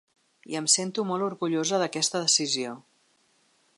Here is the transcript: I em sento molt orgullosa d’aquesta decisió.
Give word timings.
I 0.53 0.55
em 0.59 0.69
sento 0.75 1.03
molt 1.09 1.25
orgullosa 1.27 1.81
d’aquesta 1.83 2.23
decisió. 2.25 2.77